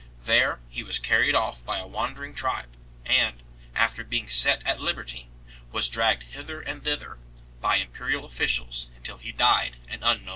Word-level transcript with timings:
There 0.23 0.59
he 0.67 0.81
was 0.83 0.97
carried 0.97 1.35
off 1.35 1.63
by 1.63 1.77
a 1.77 1.85
wandering 1.85 2.33
tribe, 2.33 2.75
and, 3.05 3.43
after 3.75 4.03
being 4.03 4.29
set 4.29 4.65
at 4.65 4.81
liberty, 4.81 5.29
was 5.71 5.87
dragged 5.87 6.23
hither 6.23 6.59
and 6.59 6.83
thither 6.83 7.19
by 7.59 7.75
imperial 7.75 8.25
officials 8.25 8.89
until 8.95 9.19
he 9.19 9.31
died 9.31 9.75
an 9.89 10.01
unknown 10.01 10.17
death 10.21 10.25
5 10.25 10.29